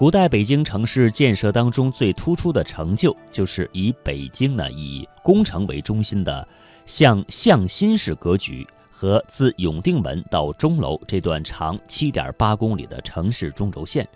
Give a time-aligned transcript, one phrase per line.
[0.00, 6.48] 古代北京城市建设当中最突出的成就，就是以北京呢以宫城为中心的
[6.86, 14.08] 向向心式格局和自永定门到钟楼这段长七点八公里的城市中轴线，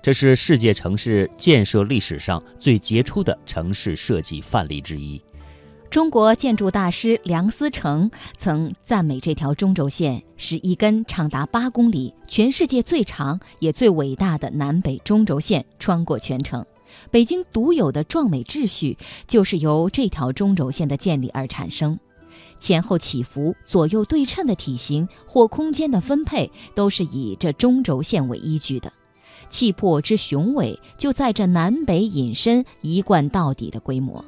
[0.00, 5.20] 这是世界城市建设历史上最杰出的城市设计范例之一。
[5.92, 16.64] 中国建筑大师梁思成曾赞美这条中轴线是一根长达八公里、全世界最长也最伟大的南北中轴线，穿过全城。
[17.10, 22.00] 北京独有的壮美秩序就是由这条中轴线的建立而产生。
[22.58, 28.90] 前后起伏、左右对称的体型或空间的分配，都是以这中轴线为依据的。
[29.50, 34.24] 气魄之雄伟，就在这南北引申、一贯到底的规模。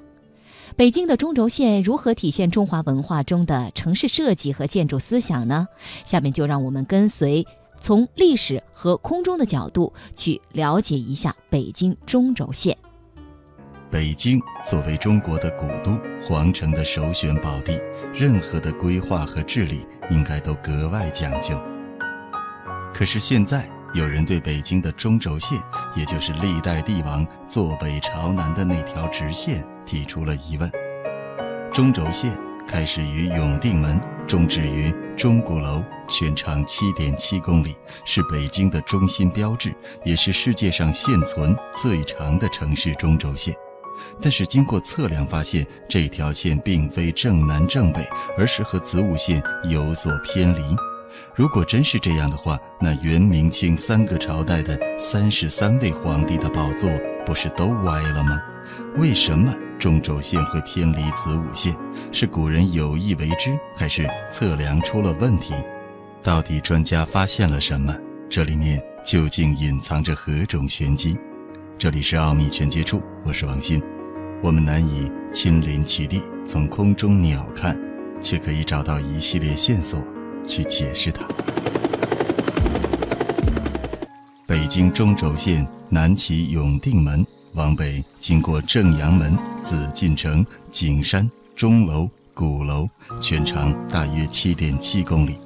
[0.76, 5.68] 北京的中轴线如何体现中华文化中的城市设计和建筑思想呢？
[6.04, 7.46] 下面就让我们跟随
[7.80, 12.76] 从历史和空中的角度去了解一下北京中轴线。
[13.90, 17.80] 北京作为中国的古都、皇城的首选宝地，
[18.12, 21.56] 任何的规划和治理应该都格外讲究。
[22.92, 25.56] 可是现在，有人对北京的中轴线，
[25.94, 29.64] 也就是历代帝王坐北朝南的那条直线。
[29.84, 30.70] 提出了疑问：
[31.72, 43.54] 中轴线开始于永定门，终止于钟鼓楼，全长七点七公里，是北京的中心标志，也是世界上现存最长的城市中轴线。
[44.20, 50.76] 但是经过测量发现，这条线并非正南正北，而是和子午线有所偏离。
[51.34, 56.90] 如果真是这样的话，那元、明、清三个朝代的三十三位皇帝的宝座
[57.24, 58.40] 不是都歪了吗？
[58.96, 59.54] 为什么？
[59.78, 61.76] 中轴线会偏离子午线，
[62.12, 65.54] 是古人有意为之，还是测量出了问题？
[66.22, 67.94] 到底专家发现了什么？
[68.30, 71.18] 这里面究竟隐藏着何种玄机？
[71.76, 73.82] 这里是奥秘全接触，我是王鑫。
[74.42, 77.78] 我们难以亲临其地，从空中鸟瞰，
[78.20, 80.02] 却可以找到一系列线索
[80.46, 81.26] 去解释它。
[84.46, 87.24] 北京中轴线南起永定门。
[87.54, 92.86] 往北经过正阳门、紫禁城、景山、钟楼、鼓楼，
[93.20, 95.38] 全长大约七点七公里，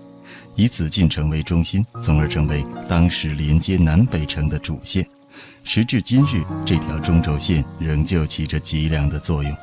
[0.57, 5.07] 以紫禁城为中心，从而成为当时连接南北城的主线。
[5.63, 9.57] 时至今日，这条中轴线仍旧起着脊梁的作用。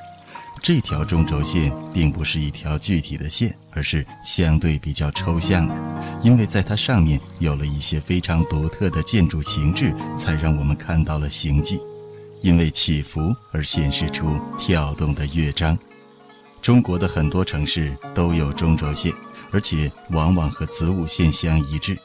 [0.62, 5.76] 这条中轴线并不是一条具体的线，而是相对比较抽象的，
[6.24, 11.80] 因为在它上面有了一些非常独特的建筑形制，才让我们看到了形迹。
[12.46, 15.76] 因为起伏而显示出跳动的乐章。
[16.62, 19.12] 中国的很多城市都有中轴线，
[19.52, 21.98] 而且往往和子午线相一致。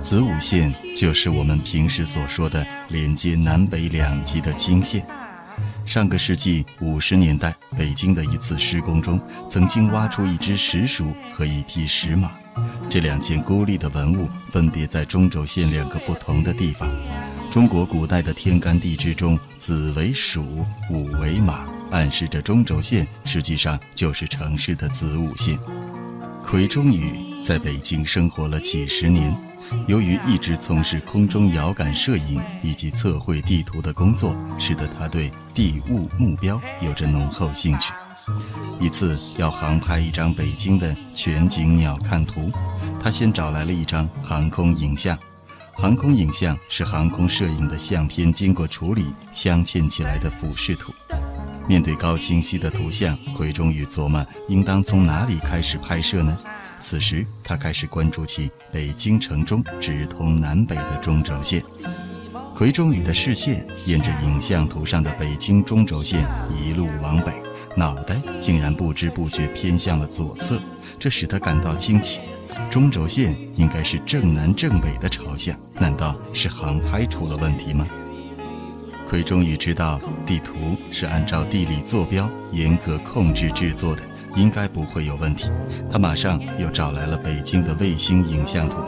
[0.00, 5.06] 子午线就是我们平时所说的连接南北两极的经线。
[5.84, 9.20] 上个世纪五十年代，北京的一次施工中，
[9.50, 12.32] 曾经挖出一只石鼠和一匹石马，
[12.88, 16.88] 这两件孤立的文物分别在中轴线两个不同的地方。
[17.54, 25.56] 中国古代的天干地支中，子为鼠，午为马，暗示着中轴线实际上就是城市的子午线。
[26.42, 29.32] 奎中宇在北京生活了几十年，
[29.86, 37.92] 由于一直从事空中遥感摄影以及测绘地图的工作，使得他对地物目标有着浓厚兴趣。
[38.80, 42.50] 一次要航拍一张北京的全景鸟瞰图，
[43.00, 45.16] 他先找来了一张航空影像。
[45.76, 50.92] 航空影像是航空摄影的相片经过处理镶嵌起来的俯视图。
[51.66, 56.38] 面对高清晰的图像，奎中宇琢磨应当从哪里开始拍摄呢？
[56.80, 61.62] 此时，他开始关注起北京城中直通南北的中轴线。
[62.54, 67.32] 奎中宇的视线沿着影像图上的北京中轴线一路往北，
[67.74, 70.60] 脑袋竟然不知不觉偏向了左侧，
[70.98, 72.20] 这使他感到惊奇。
[72.70, 77.86] 中轴线应该是正南正北的朝向，难道是航拍出了问题吗？
[79.06, 80.54] 奎终于知道地图
[80.90, 84.02] 是按照地理坐标严格控制制作的，
[84.34, 85.50] 应该不会有问题。
[85.90, 88.78] 他马上又找来了北京的卫星影像图，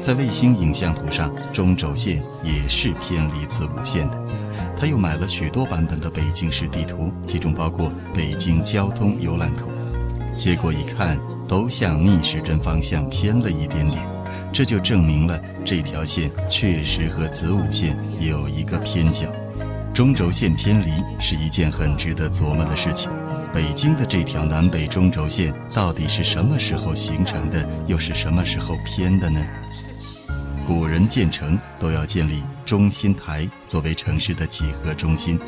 [0.00, 4.18] 在卫星影像图上，中轴线也是偏离子午线的。
[4.76, 9.70] 他又买了许多版本的北京市地图，其中包括北京交通游览图，
[10.36, 11.18] 结果一看。
[11.46, 14.06] 都向逆时针方向偏了一点点，
[14.52, 19.28] 这就证明了这条线确实和子午线有一个偏角。
[19.92, 23.10] 中轴线偏离是一件很值得琢磨的事情。
[23.52, 29.40] 北京的这条南北中轴线到底是什么时候形成的，又是什么时候偏的呢？
[30.66, 35.38] 古人建城都要建立中心台作为城市的几何中心。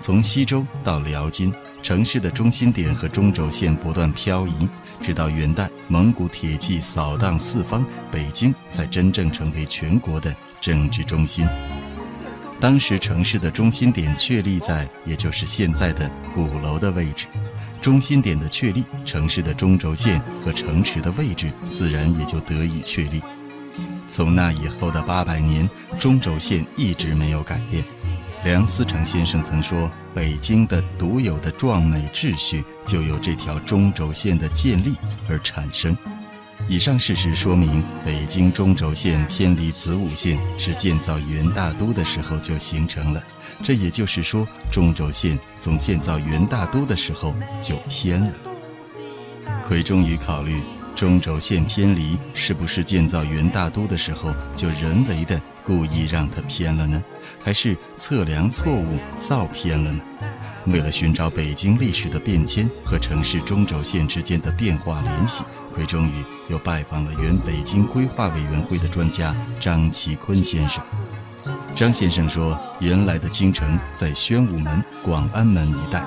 [0.00, 4.68] 从西周到辽金，城市的中心点和中轴线不断漂移，
[5.00, 11.46] 直到元代蒙古铁骑扫荡四方，北京才真正成为全国的政治中心。
[12.60, 17.26] 当时城市的中心点确立在，也就是现在的鼓楼的位置。
[17.80, 23.22] 中心点的确立，城市的中轴线和城池的位置自然也就得以确立。
[24.08, 25.68] 从那以后的八百年，
[25.98, 27.84] 中轴线一直没有改变。
[28.44, 34.96] 梁思成先生曾说：“北京的独有的壮美秩序，就由这条中轴线的建立
[35.30, 35.96] 而产生。”
[36.68, 43.22] 以上事实说明，北京中轴线偏离子午线是建造元大都的时候就形成了。
[43.62, 48.32] 这也就是说，中轴线从建造元大都的时候就偏了。
[49.62, 50.62] 奎中宇考虑，
[50.94, 57.02] 中轴线偏离是不是建造元大都的时候就人为的故意让它偏了呢？
[57.42, 60.00] 还是测量错误造偏了呢？
[60.66, 65.44] 为了寻找北京历史的变迁和城市中轴线之间的变化联系，
[65.74, 70.82] 奎中宇又拜访了原北京规划委员会的专家张其坤先生。
[71.74, 76.02] 张先生说，原来的京城在宣武门、广安门一带，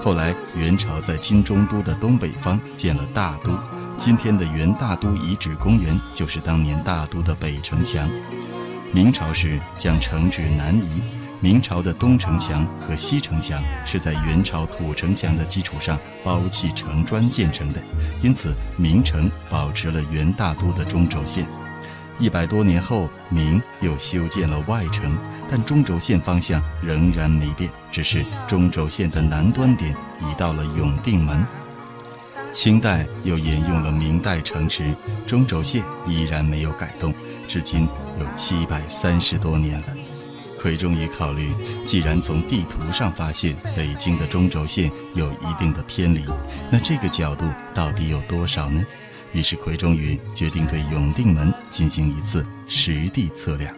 [0.00, 3.58] 后来元朝在金中都的东北方建了大都，
[3.96, 8.08] 今天的元大都遗址公园就是当年大都的北城墙。
[8.92, 11.02] 明朝时将城址南移。
[11.40, 17.80] 明朝的东城墙和西城墙是在元朝土城墙的基础上包砌成砖建成的，
[18.22, 21.46] 因此明城保持了元大都的中轴线。
[22.18, 25.16] 一百多年后，明又修建了外城，
[25.48, 31.46] 但中轴线方向仍然没变，只是中轴线的南端点移到了永定门。
[32.52, 34.92] 清代又沿用了明代城池，
[35.26, 37.14] 中轴线依然没有改动，
[37.46, 37.86] 至今
[38.18, 39.86] 有七百三十多年了。
[40.60, 41.52] 奎中宇考虑，
[41.84, 46.24] 既然从地图上发现北京的中轴线有一定的偏离，
[46.68, 48.82] 那这个角度到底有多少呢？
[49.32, 53.74] 于是奎中宇决定对永定门进行一次实地测量。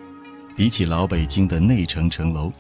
[0.57, 2.53] 比起老北京的内城城楼，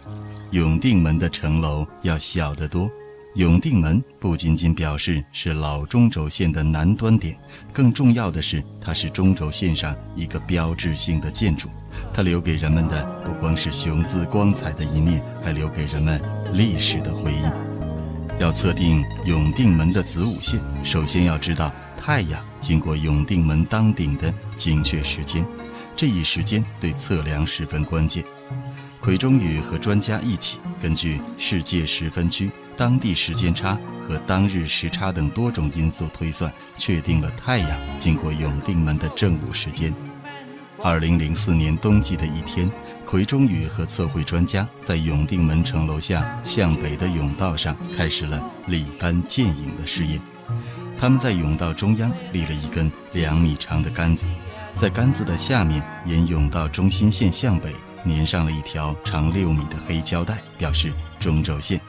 [0.50, 2.90] 永定门的城楼要小得多。
[3.36, 7.38] 永定门不仅仅表示是老中轴线的南端点，
[7.72, 11.68] 更重要的是，它是中轴线上一个标志性的建筑。
[12.12, 16.20] 它留给人们的不光是雄姿光彩的一面，还留给人们
[16.52, 17.69] 历史的回忆。
[18.40, 25.44] 要测定永定门的子午线，首先要知道太阳经过永定门当顶的精确时间，
[25.94, 28.24] 这一时间对测量十分关键。
[28.98, 39.94] 奎中宇和专家一起，根据世界时分区、当地时间差和当日时差等多种因素推算，确定了太阳经过永定门的正午时间。
[40.82, 42.70] 二零零四年冬季的一天，
[43.10, 50.20] 奎中宇和测绘专家在永定门城楼下向北的甬道上开始了立竿见影的试验。
[50.96, 54.28] 他们在甬道中央立了一根两米长的杆子，
[54.76, 57.74] 在杆子的下面沿甬道中心线向北
[58.06, 61.80] 粘上了一条长六米的黑胶带，表示中轴线。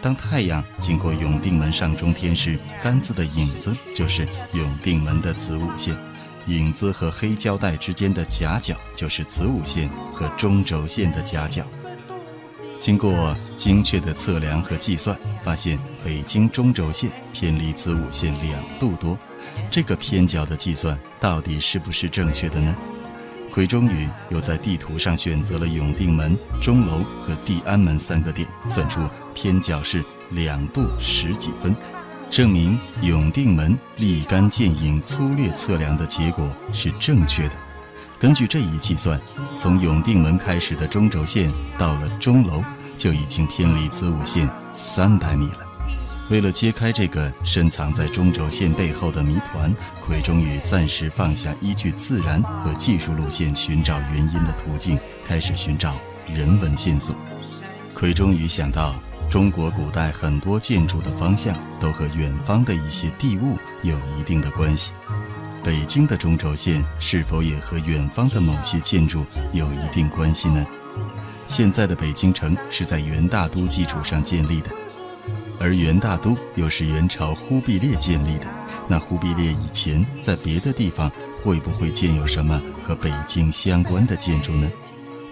[0.00, 5.94] 当太阳经过永定门上中天时，杆子的影子就是永定门的子午线。
[6.46, 11.64] 影子和黑胶带之间的夹角就是子午线和中轴线的夹角。
[12.78, 19.18] 经过精确的测量和计算，发现北京中轴线偏离子午线两度多。
[19.70, 22.76] 这个偏角的计算到底是不是正确的呢？
[23.50, 31.74] 奎中宇又在地图上选择了永定门、钟楼和地安门三个点，算出偏角是两度十几分。
[32.28, 37.54] 证明永定门立竿见影粗略测量的结果是正确的。
[38.18, 39.20] 根据这一计算，
[39.56, 42.62] 从永定门开始的中轴线到了钟楼
[42.96, 45.58] 就已经偏离子午线三百米了。
[46.28, 49.72] 为了揭开这个深藏在中轴线背后的谜团，
[50.04, 57.14] 奎中宇暂时放下依据自然和技术路线寻找原因的途径，开始寻找人文线索。
[57.94, 58.94] 奎中宇想到。
[59.28, 64.92] 中国古代很多建筑的方向都和远方的一些地物有一定的关系。
[65.62, 70.64] 北京的中轴线是否也和远方的某些建筑有一定关系呢？
[71.46, 74.70] 现在的北京城是在元大都基础上建立的，
[75.58, 78.46] 而元大都又是元朝忽必烈建立的。
[78.86, 81.10] 那忽必烈以前在别的地方
[81.42, 84.70] 会不会建有什么和北京相关的建筑呢？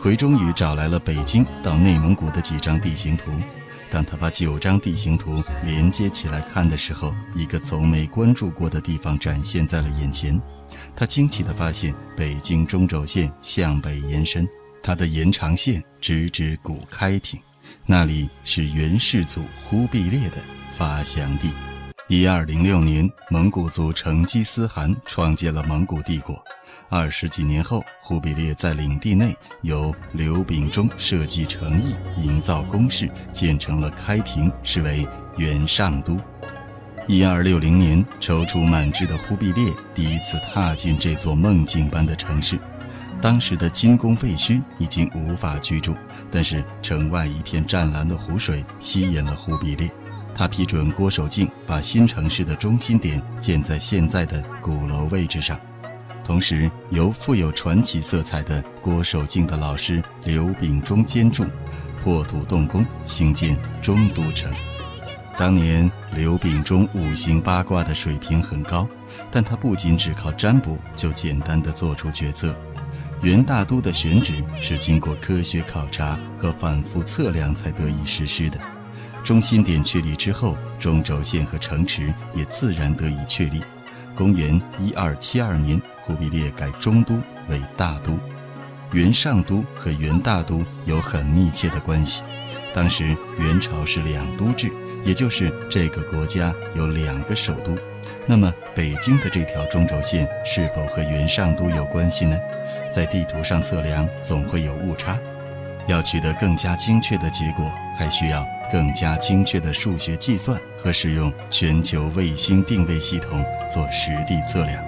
[0.03, 3.31] 奎中宇找来了北京到内蒙古的几张地形图。
[3.95, 10.43] 当他把九张地形图连接起来看的时候，一个从没关注过的地方展现在了眼前。
[10.97, 14.49] 他惊奇地发现，北京中轴线向北延伸，
[14.83, 17.39] 它的延长线直指古开平，
[17.87, 20.39] 那里是元世祖忽必烈的
[20.71, 21.55] 发祥地。
[22.09, 26.43] 一二零六年，蒙古族成吉思汗创建了蒙古帝国。
[26.97, 35.05] 二十几年后，忽必烈在领地内由刘秉忠设计城邑，营造工事，建成了开平，是为
[35.37, 36.17] 元上都。
[37.09, 42.57] 一二六零年，踌躇满志的忽必烈第一次踏进这座梦境般的城市。
[43.21, 45.97] 当时的金宫废墟已经无法居住，
[46.31, 49.91] 但是城外一片湛蓝的湖水吸引了忽必烈。
[50.33, 55.59] 他批准郭守敬把新城市的中心点建在现在的鼓楼位置上，
[56.25, 61.45] 同时由富有传奇色彩的郭守敬的老师刘秉忠监筑，
[62.03, 64.51] 破土动工兴建中都城。
[65.37, 68.89] 当年刘秉忠五行八卦的水平很高，
[69.31, 72.57] 但他不仅只靠占卜就简单的做出决策。
[73.21, 78.59] 元大都的选址是经过科学考察和反复测量才得以实施的。
[79.23, 83.63] 中心点确立之后，中轴线和城池也自然得以确立。
[84.15, 87.15] 公元一二七二年，忽必烈改中都
[87.49, 88.19] 为大都。
[88.93, 92.23] 元上都和元大都有很密切的关系。
[92.73, 94.71] 当时元朝是两都制，
[95.05, 97.77] 也就是这个国家有两个首都。
[98.27, 102.39] 那么北京的这条中轴线是否和元上都有关系呢？
[102.91, 105.19] 在地图上测量总会有误差。
[105.87, 114.83] 要取得更加精确的结果，还需要更加精确的数学计算和使用全球卫星定位系统做实地测量。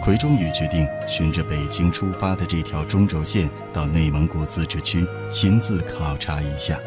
[0.00, 6.78] 奎中宇决定循着北京出发的这条中轴线到内蒙古自治区亲自考察一下。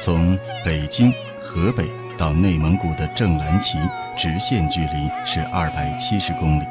[0.00, 1.84] 从北京河北
[2.18, 3.78] 到内蒙古的正蓝旗
[4.16, 6.64] 直线距离是二百七十公里。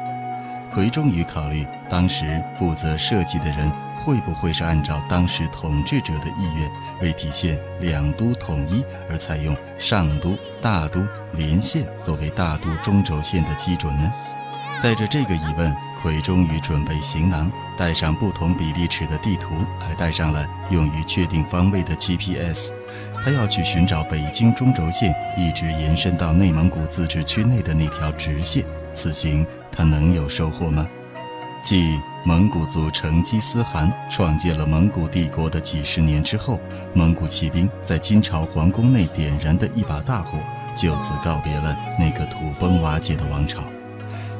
[0.70, 3.72] 奎中宇考虑，当时负责设计的人。
[4.04, 11.02] 会不会是按照当时统治者的意愿，为体现两都统一而采用上都、大都
[11.32, 14.12] 连线作为大都中轴线的基准呢？
[14.82, 22.72] 带着这个疑问，奎终于准备行囊，带上不同比例尺的地图，还带上了用于确定方位的 GPS。
[23.22, 28.64] 他要去寻找北京中轴线一直延伸到内蒙古自治区内的那条直线。
[28.94, 30.88] 此行他能有收获吗？
[31.62, 36.60] 继蒙古族成吉思汗创建了蒙古帝国的几十年之后，
[36.92, 40.38] 蒙古骑兵在金朝皇宫内点燃的一把大火，
[40.74, 43.64] 就此告别了那个土崩瓦解的王朝。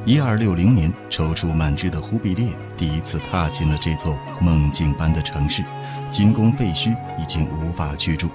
[0.04, 5.64] 一二六零年，踌躇满志的忽必烈第一次踏进了这座梦境般的城市，
[6.10, 8.28] 金宫废墟已经无法居住。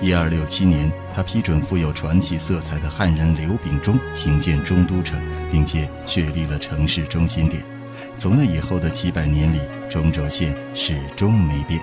[0.00, 5.20] 一二六七年，他批准富有传奇色彩的汉人刘秉忠兴建中都城，
[5.50, 7.62] 并且确立了城市中心点。
[8.18, 11.80] 从那以后的几百年里，中轴线始终没变。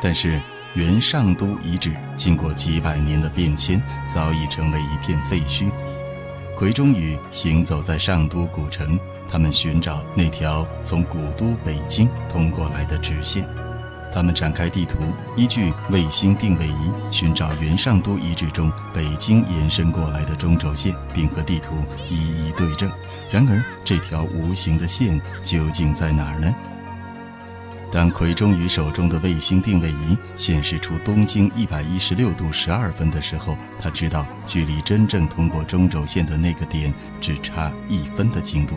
[0.00, 0.40] 但是
[0.74, 3.80] 原上都遗址经过几百年的变迁，
[4.12, 5.70] 早已成为一片废墟。
[6.56, 8.98] 奎中宇行走在上都古城，
[9.30, 13.44] 他们寻找那条从古都北京通过来的直线。
[14.12, 14.98] 他们展开地图，
[15.36, 21.74] 依据卫星定位仪寻找元上都遗址中北京延伸过来的中轴线，并和地图
[22.10, 22.90] 一一对正。
[23.30, 26.54] 然而，这条无形的线究竟在哪儿呢？
[27.90, 38.76] 当奎中宇手中的卫星定位仪显示出东经一百一十六度十二分的时候，他知道距离真正通过中轴线的那个点只差一分的精度。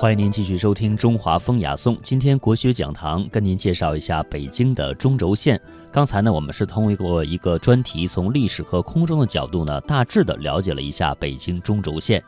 [0.00, 1.94] 欢迎您继续收听《中华风雅颂》。
[2.02, 5.60] 今天国学讲堂跟您介绍一下北京的中轴线。
[5.92, 12.24] 刚才呢，我们是通过一个专题，从历史和空中的角度呢，大致的了解了一下北京中轴线。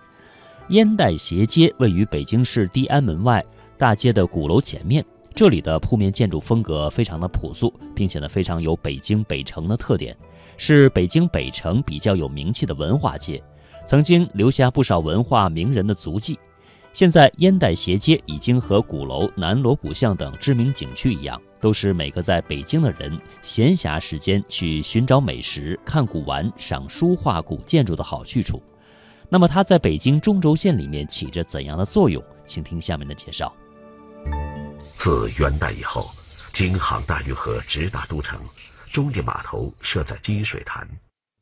[0.68, 3.42] 烟袋斜街位于北京市地安门外
[3.78, 5.02] 大街的鼓楼前面，
[5.34, 10.14] 这里的铺面建筑风格非常的朴素，并且呢，非常有北京北城的特点，
[10.58, 13.42] 是北京北城比较有名气的文化街，
[13.86, 16.38] 曾经留下不少文化名人的足迹。
[16.92, 28.62] 现在烟袋斜街已经和鼓楼、南锣鼓巷等知名景区一样，都是每个在北京的人闲暇时间去寻找美食、看古玩、赏书画古建筑的好去处。
[29.30, 32.22] 那么它在北京中轴线里面起着怎样的作用？
[32.44, 33.50] 请听下面的介绍。
[34.94, 36.10] 自元代以后，
[36.52, 38.38] 京杭大运河直达都城，
[38.90, 40.86] 中地码头设在积水潭，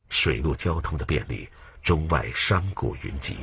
[0.07, 1.49] 水陆交通的便利，
[1.83, 3.35] 中外商贾云集，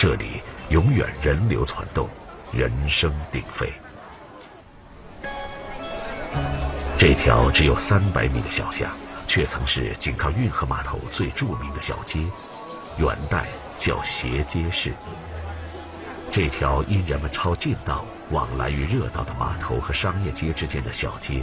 [0.00, 0.40] 这里
[0.70, 2.08] 永远人流攒动，
[2.52, 3.70] 人声鼎沸。
[6.96, 8.90] 这条只有三百米的小巷，
[9.26, 12.18] 却曾是紧靠运河码头最著名的小街，
[12.96, 13.44] 元代
[13.76, 14.94] 叫斜街市。
[16.32, 21.42] 这条因人们抄近道往来于热闹的码头和商业街之间的小街，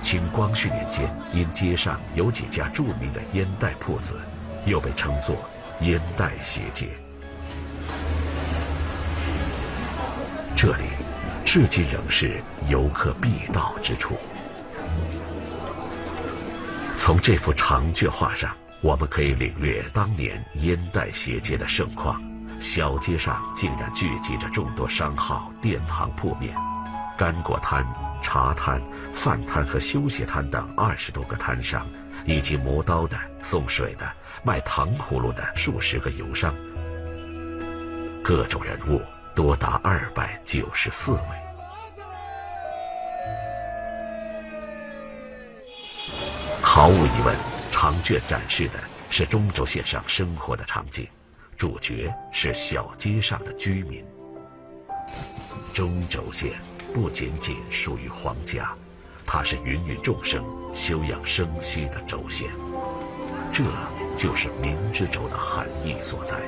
[0.00, 4.20] 清光绪年间因街上有几家著名的烟袋铺子，
[4.66, 5.34] 又被称作
[5.80, 6.90] 烟袋斜街。
[10.60, 10.86] 这里
[11.44, 14.16] 至今仍是游客必到之处。
[16.96, 22.20] 从这幅长卷画上，我们可以领略当年烟袋斜街的盛况。
[22.58, 26.56] 小街上竟然聚集着众多商号、店行、铺面，
[27.16, 27.86] 干果摊、
[28.20, 28.82] 茶摊、
[29.14, 31.86] 饭摊和休息摊等二十多个摊商，
[32.24, 34.10] 以及磨刀的、送水的、
[34.42, 36.52] 卖糖葫芦的数十个游商，
[38.24, 39.00] 各种人物
[39.38, 41.20] 多达二百九十四位。
[46.60, 47.36] 毫无疑问，
[47.70, 48.80] 长卷展示的
[49.10, 51.06] 是中轴线上生活的场景。
[51.56, 54.04] 主角是小街上的居民。
[55.72, 56.50] 中轴线
[56.92, 58.76] 不仅仅属于皇家，
[59.24, 62.50] 它是芸芸众生休养生息的轴线，
[63.52, 63.62] 这
[64.16, 66.40] 就是民之轴的含义所在。